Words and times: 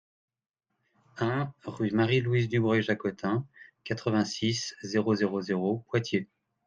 un 1.19 1.53
rUE 1.63 1.91
MARIE-LOUISE 1.91 2.49
DUBREUIL-JACOTIN, 2.49 3.45
quatre-vingt-six, 3.83 4.73
zéro 4.81 5.13
zéro 5.13 5.41
zéro, 5.43 5.85
Poitiers 5.89 6.27